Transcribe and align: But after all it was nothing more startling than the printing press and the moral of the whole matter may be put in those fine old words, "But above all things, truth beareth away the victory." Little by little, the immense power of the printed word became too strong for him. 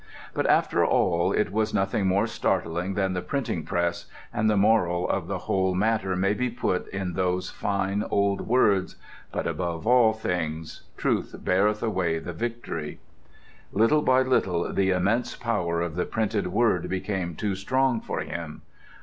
But 0.33 0.47
after 0.47 0.83
all 0.83 1.31
it 1.31 1.51
was 1.51 1.75
nothing 1.75 2.07
more 2.07 2.25
startling 2.25 2.95
than 2.95 3.13
the 3.13 3.21
printing 3.21 3.63
press 3.63 4.07
and 4.33 4.49
the 4.49 4.57
moral 4.57 5.07
of 5.07 5.27
the 5.27 5.37
whole 5.37 5.75
matter 5.75 6.15
may 6.15 6.33
be 6.33 6.49
put 6.49 6.87
in 6.87 7.13
those 7.13 7.51
fine 7.51 8.03
old 8.09 8.41
words, 8.47 8.95
"But 9.31 9.45
above 9.45 9.85
all 9.85 10.11
things, 10.13 10.81
truth 10.97 11.35
beareth 11.43 11.83
away 11.83 12.17
the 12.17 12.33
victory." 12.33 12.99
Little 13.71 14.01
by 14.01 14.23
little, 14.23 14.73
the 14.73 14.89
immense 14.89 15.35
power 15.35 15.81
of 15.81 15.95
the 15.95 16.05
printed 16.05 16.47
word 16.47 16.89
became 16.89 17.35
too 17.35 17.53
strong 17.53 18.01
for 18.01 18.21
him. 18.21 18.63